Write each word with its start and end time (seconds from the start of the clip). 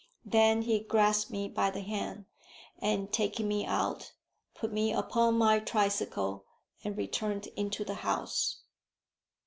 Then 0.25 0.63
he 0.63 0.79
grasped 0.79 1.29
me 1.29 1.47
by 1.47 1.69
the 1.69 1.81
hand, 1.81 2.25
and 2.79 3.13
taking 3.13 3.47
me 3.47 3.67
out, 3.67 4.13
put 4.55 4.73
me 4.73 4.91
upon 4.91 5.37
my 5.37 5.59
tricycle, 5.59 6.45
and 6.83 6.97
returned 6.97 7.45
into 7.55 7.85
the 7.85 7.93
house. 8.01 8.61